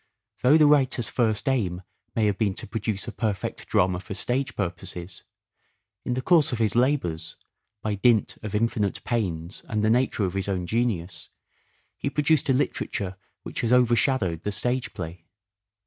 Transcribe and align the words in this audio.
Though 0.41 0.57
the 0.57 0.65
writer's 0.65 1.09
first 1.09 1.47
aim 1.47 1.83
may 2.15 2.25
have 2.25 2.39
been 2.39 2.55
to 2.55 2.65
produce 2.65 3.07
a 3.07 3.11
perfect 3.11 3.67
drama 3.67 3.99
for 3.99 4.15
stage 4.15 4.55
purposes, 4.55 5.25
in 6.03 6.15
the 6.15 6.23
course 6.23 6.51
of 6.51 6.57
his 6.57 6.75
labours, 6.75 7.35
by 7.83 7.93
dint 7.93 8.35
of 8.41 8.55
infinite 8.55 9.03
pains 9.03 9.63
and 9.69 9.83
the 9.85 9.91
nature 9.91 10.25
of 10.25 10.33
his 10.33 10.47
own 10.47 10.65
genius, 10.65 11.29
he 11.99 12.09
produced 12.09 12.49
a 12.49 12.53
literature 12.53 13.15
which 13.43 13.61
has 13.61 13.71
overshadowed 13.71 14.41
the 14.41 14.51
stage 14.51 14.91
play. 14.95 15.27